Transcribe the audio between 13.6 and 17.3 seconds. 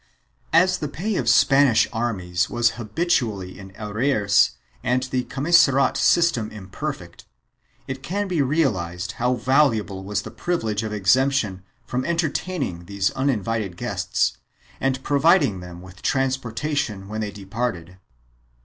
guests and providing them with transportation when they